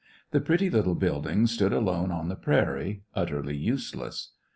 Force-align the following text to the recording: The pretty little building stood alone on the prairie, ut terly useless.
The 0.31 0.41
pretty 0.41 0.67
little 0.71 0.95
building 0.95 1.45
stood 1.45 1.71
alone 1.71 2.11
on 2.11 2.27
the 2.27 2.35
prairie, 2.35 3.03
ut 3.13 3.27
terly 3.27 3.55
useless. 3.55 4.31